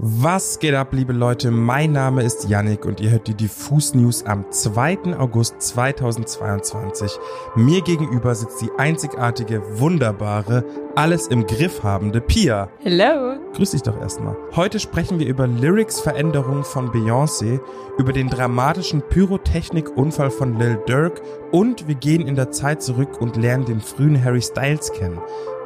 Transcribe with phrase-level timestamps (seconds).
[0.00, 1.50] Was geht ab, liebe Leute?
[1.50, 5.18] Mein Name ist Yannick und ihr hört die Diffus News am 2.
[5.18, 7.18] August 2022.
[7.56, 10.64] Mir gegenüber sitzt die einzigartige, wunderbare,
[10.94, 12.68] alles im Griff habende Pia.
[12.78, 13.40] Hello.
[13.54, 14.36] Grüß dich doch erstmal.
[14.54, 17.58] Heute sprechen wir über Lyrics-Veränderungen von Beyoncé,
[17.98, 21.20] über den dramatischen Pyrotechnik-Unfall von Lil Durk
[21.50, 25.18] und wir gehen in der Zeit zurück und lernen den frühen Harry Styles kennen.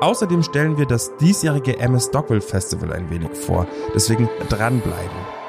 [0.00, 3.66] Außerdem stellen wir das diesjährige MS Stockwell Festival ein wenig vor.
[3.94, 5.39] Deswegen dranbleiben.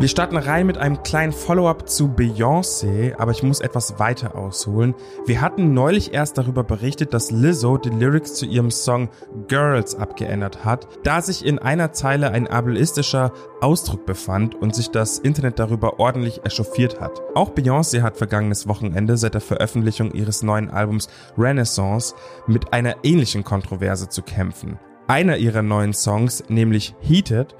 [0.00, 4.94] Wir starten rein mit einem kleinen Follow-up zu Beyoncé, aber ich muss etwas weiter ausholen.
[5.26, 9.10] Wir hatten neulich erst darüber berichtet, dass Lizzo die Lyrics zu ihrem Song
[9.46, 15.18] Girls abgeändert hat, da sich in einer Zeile ein ableistischer Ausdruck befand und sich das
[15.18, 17.20] Internet darüber ordentlich echauffiert hat.
[17.34, 22.14] Auch Beyoncé hat vergangenes Wochenende seit der Veröffentlichung ihres neuen Albums Renaissance
[22.46, 24.78] mit einer ähnlichen Kontroverse zu kämpfen.
[25.08, 27.54] Einer ihrer neuen Songs, nämlich Heated,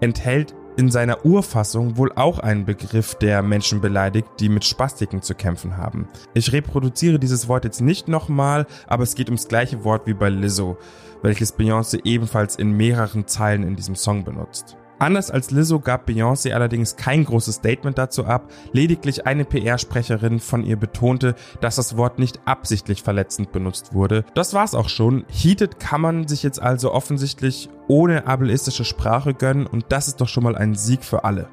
[0.00, 5.34] enthält in seiner Urfassung wohl auch einen Begriff, der Menschen beleidigt, die mit Spastiken zu
[5.34, 6.08] kämpfen haben.
[6.34, 10.28] Ich reproduziere dieses Wort jetzt nicht nochmal, aber es geht ums gleiche Wort wie bei
[10.28, 10.76] Lizzo,
[11.22, 14.76] welches Beyoncé ebenfalls in mehreren Zeilen in diesem Song benutzt.
[15.04, 20.64] Anders als Lizzo gab Beyoncé allerdings kein großes Statement dazu ab, lediglich eine PR-Sprecherin von
[20.64, 24.24] ihr betonte, dass das Wort nicht absichtlich verletzend benutzt wurde.
[24.34, 25.26] Das war's auch schon.
[25.28, 30.28] Heated kann man sich jetzt also offensichtlich ohne ableistische Sprache gönnen und das ist doch
[30.28, 31.48] schon mal ein Sieg für alle.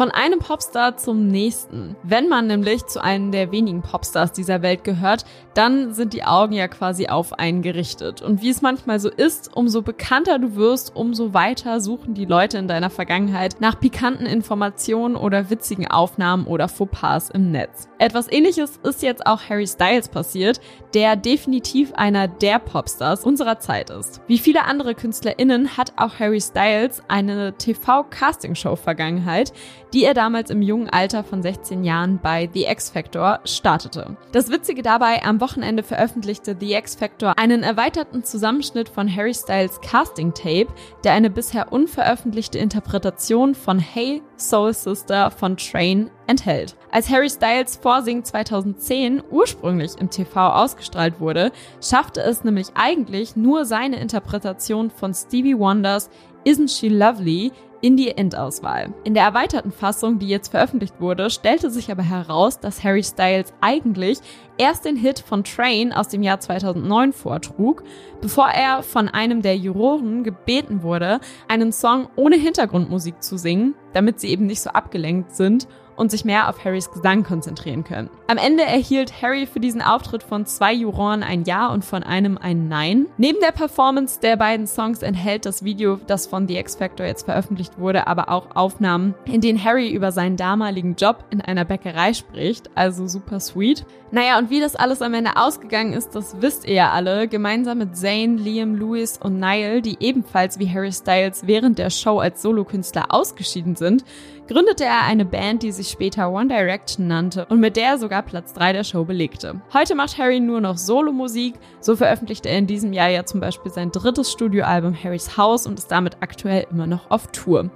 [0.00, 1.94] Von einem Popstar zum nächsten.
[2.02, 6.54] Wenn man nämlich zu einem der wenigen Popstars dieser Welt gehört, dann sind die Augen
[6.54, 8.22] ja quasi auf einen gerichtet.
[8.22, 12.56] Und wie es manchmal so ist, umso bekannter du wirst, umso weiter suchen die Leute
[12.56, 17.86] in deiner Vergangenheit nach pikanten Informationen oder witzigen Aufnahmen oder Fauxpas im Netz.
[17.98, 20.62] Etwas ähnliches ist jetzt auch Harry Styles passiert,
[20.94, 24.22] der definitiv einer der Popstars unserer Zeit ist.
[24.26, 29.52] Wie viele andere KünstlerInnen hat auch Harry Styles eine TV-Castingshow-Vergangenheit,
[29.92, 34.16] die er damals im jungen Alter von 16 Jahren bei The X Factor startete.
[34.32, 39.80] Das Witzige dabei, am Wochenende veröffentlichte The X Factor einen erweiterten Zusammenschnitt von Harry Styles
[39.80, 40.68] Casting Tape,
[41.04, 46.76] der eine bisher unveröffentlichte Interpretation von Hey Soul Sister von Train enthält.
[46.90, 51.52] Als Harry Styles Vorsing 2010 ursprünglich im TV ausgestrahlt wurde,
[51.82, 56.08] schaffte es nämlich eigentlich nur seine Interpretation von Stevie Wonders
[56.44, 58.92] Isn't She Lovely in die Endauswahl.
[59.04, 63.52] In der erweiterten Fassung, die jetzt veröffentlicht wurde, stellte sich aber heraus, dass Harry Styles
[63.60, 64.18] eigentlich
[64.58, 67.82] erst den Hit von Train aus dem Jahr 2009 vortrug,
[68.20, 74.20] bevor er von einem der Juroren gebeten wurde, einen Song ohne Hintergrundmusik zu singen, damit
[74.20, 75.66] sie eben nicht so abgelenkt sind
[76.00, 78.08] und sich mehr auf Harrys Gesang konzentrieren können.
[78.26, 82.38] Am Ende erhielt Harry für diesen Auftritt von zwei Juroren ein Ja und von einem
[82.38, 83.06] ein Nein.
[83.18, 87.24] Neben der Performance der beiden Songs enthält das Video, das von The X Factor jetzt
[87.24, 92.14] veröffentlicht wurde, aber auch Aufnahmen, in denen Harry über seinen damaligen Job in einer Bäckerei
[92.14, 93.84] spricht, also super sweet.
[94.12, 97.28] Naja, und wie das alles am Ende ausgegangen ist, das wisst ihr ja alle.
[97.28, 102.18] Gemeinsam mit Zayn, Liam, Lewis und Niall, die ebenfalls wie Harry Styles während der Show
[102.18, 104.04] als Solokünstler ausgeschieden sind,
[104.50, 108.22] gründete er eine Band, die sich später One Direction nannte und mit der er sogar
[108.22, 109.60] Platz 3 der Show belegte.
[109.72, 111.54] Heute macht Harry nur noch Solomusik.
[111.80, 115.78] So veröffentlichte er in diesem Jahr ja zum Beispiel sein drittes Studioalbum Harrys House und
[115.78, 117.70] ist damit aktuell immer noch auf Tour.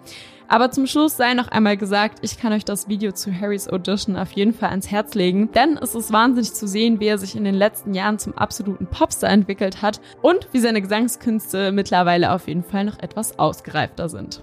[0.49, 4.17] Aber zum Schluss sei noch einmal gesagt, ich kann euch das Video zu Harrys Audition
[4.17, 7.37] auf jeden Fall ans Herz legen, denn es ist wahnsinnig zu sehen, wie er sich
[7.37, 12.49] in den letzten Jahren zum absoluten Popstar entwickelt hat und wie seine Gesangskünste mittlerweile auf
[12.49, 14.43] jeden Fall noch etwas ausgereifter sind.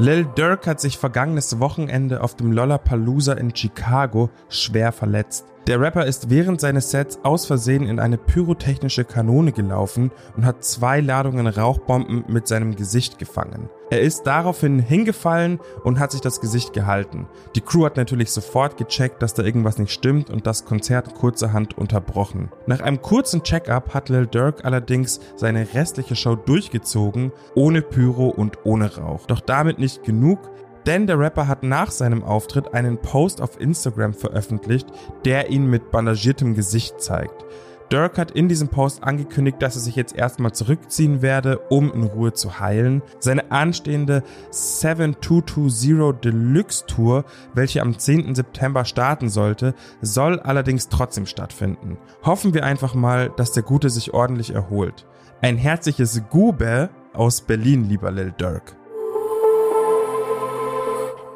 [0.00, 5.44] Lil Durk hat sich vergangenes Wochenende auf dem Lollapalooza in Chicago schwer verletzt.
[5.66, 10.64] Der Rapper ist während seines Sets aus Versehen in eine pyrotechnische Kanone gelaufen und hat
[10.64, 13.68] zwei Ladungen Rauchbomben mit seinem Gesicht gefangen.
[13.90, 17.26] Er ist daraufhin hingefallen und hat sich das Gesicht gehalten.
[17.56, 21.76] Die Crew hat natürlich sofort gecheckt, dass da irgendwas nicht stimmt und das Konzert kurzerhand
[21.76, 22.50] unterbrochen.
[22.66, 28.58] Nach einem kurzen Check-up hat Lil Durk allerdings seine restliche Show durchgezogen, ohne Pyro und
[28.64, 29.26] ohne Rauch.
[29.26, 30.38] Doch damit nicht genug.
[30.86, 34.86] Denn der Rapper hat nach seinem Auftritt einen Post auf Instagram veröffentlicht,
[35.24, 37.44] der ihn mit bandagiertem Gesicht zeigt.
[37.90, 42.04] Dirk hat in diesem Post angekündigt, dass er sich jetzt erstmal zurückziehen werde, um in
[42.04, 43.02] Ruhe zu heilen.
[43.18, 48.34] Seine anstehende 7220 Deluxe Tour, welche am 10.
[48.34, 51.98] September starten sollte, soll allerdings trotzdem stattfinden.
[52.22, 55.06] Hoffen wir einfach mal, dass der Gute sich ordentlich erholt.
[55.42, 58.76] Ein herzliches Gube aus Berlin, lieber Lil Dirk.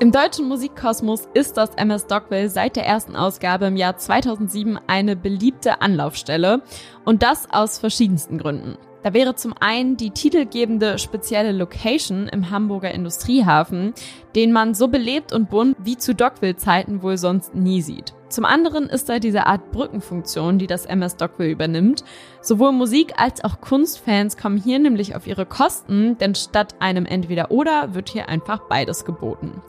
[0.04, 5.16] Im deutschen Musikkosmos ist das MS Dogville seit der ersten Ausgabe im Jahr 2007 eine
[5.16, 6.60] beliebte Anlaufstelle
[7.06, 8.76] und das aus verschiedensten Gründen.
[9.02, 13.94] Da wäre zum einen die titelgebende spezielle Location im Hamburger Industriehafen,
[14.36, 18.12] den man so belebt und bunt wie zu Dogville-Zeiten wohl sonst nie sieht.
[18.34, 22.02] Zum anderen ist da diese Art Brückenfunktion, die das MS Dogville übernimmt.
[22.40, 27.94] Sowohl Musik als auch Kunstfans kommen hier nämlich auf ihre Kosten, denn statt einem Entweder-Oder
[27.94, 29.62] wird hier einfach beides geboten.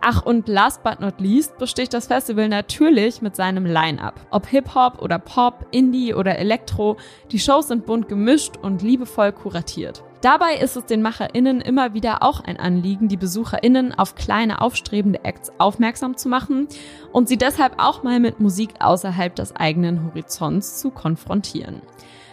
[0.00, 4.20] Ach, und last but not least besticht das Festival natürlich mit seinem Line-up.
[4.30, 6.98] Ob Hip-Hop oder Pop, Indie oder Elektro,
[7.32, 10.04] die Shows sind bunt gemischt und liebevoll kuratiert.
[10.22, 15.24] Dabei ist es den MacherInnen immer wieder auch ein Anliegen, die BesucherInnen auf kleine aufstrebende
[15.24, 16.68] Acts aufmerksam zu machen
[17.10, 21.82] und sie deshalb auch mal mit Musik außerhalb des eigenen Horizonts zu konfrontieren.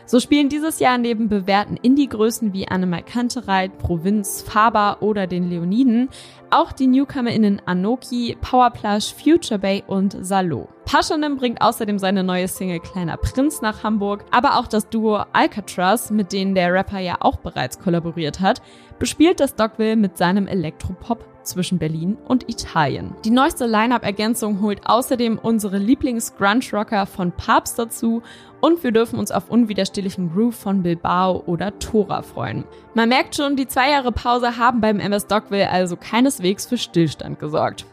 [0.09, 6.09] So spielen dieses Jahr neben bewährten Indie-Größen wie Annemai Kantereit, Provinz, Faber oder den Leoniden
[6.49, 10.67] auch die NewcomerInnen Anoki, Powerplush, Future Bay und Salo.
[10.85, 16.09] Paschanim bringt außerdem seine neue Single Kleiner Prinz nach Hamburg, aber auch das Duo Alcatraz,
[16.09, 18.63] mit denen der Rapper ja auch bereits kollaboriert hat,
[18.97, 23.15] bespielt das Dogville mit seinem Elektropop zwischen Berlin und Italien.
[23.25, 28.21] Die neueste Line-Up-Ergänzung holt außerdem unsere Lieblings-Grunge-Rocker von Papst dazu
[28.61, 32.63] und wir dürfen uns auf unwiderstehlichen Groove von Bilbao oder Tora freuen.
[32.93, 37.39] Man merkt schon, die zwei Jahre Pause haben beim MS Dogville also keineswegs für Stillstand
[37.39, 37.85] gesorgt.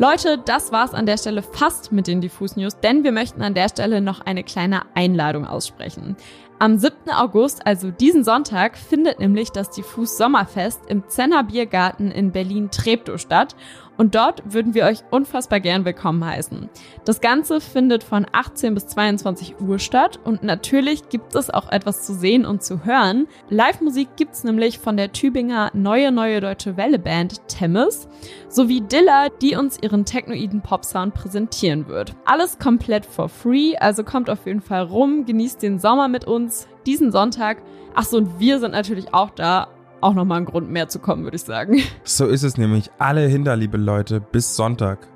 [0.00, 3.54] Leute, das war's an der Stelle fast mit den Diffus News, denn wir möchten an
[3.54, 6.16] der Stelle noch eine kleine Einladung aussprechen.
[6.60, 7.10] Am 7.
[7.10, 13.56] August, also diesen Sonntag, findet nämlich das Diffus Sommerfest im Zenner Biergarten in Berlin-Treptow statt
[13.98, 16.70] und dort würden wir euch unfassbar gern willkommen heißen.
[17.04, 22.06] Das Ganze findet von 18 bis 22 Uhr statt und natürlich gibt es auch etwas
[22.06, 23.26] zu sehen und zu hören.
[23.50, 28.08] Live-Musik gibt's nämlich von der Tübinger Neue Neue Deutsche Welle Band Temmes
[28.48, 32.14] sowie Dilla, die uns ihren technoiden Pop-Sound präsentieren wird.
[32.24, 36.68] Alles komplett for free, also kommt auf jeden Fall rum, genießt den Sommer mit uns
[36.86, 37.62] diesen Sonntag.
[37.94, 39.68] Achso, und wir sind natürlich auch da
[40.00, 41.80] auch nochmal ein Grund mehr zu kommen, würde ich sagen.
[42.04, 42.90] So ist es nämlich.
[42.98, 45.08] Alle hinter, liebe Leute, bis Sonntag.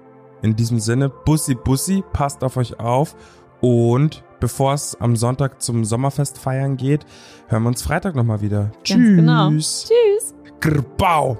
[0.42, 3.14] In diesem Sinne, Bussi Bussi, passt auf euch auf
[3.60, 7.06] und bevor es am Sonntag zum Sommerfest feiern geht,
[7.46, 8.72] hören wir uns Freitag nochmal wieder.
[8.86, 9.50] Ganz genau.
[9.50, 9.88] Tschüss.
[9.88, 10.34] Tschüss.
[10.60, 11.38] Grbau.